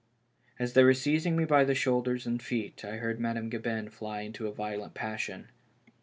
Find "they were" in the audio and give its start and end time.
0.73-0.95